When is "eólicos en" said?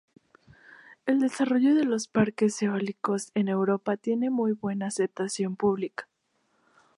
2.63-3.49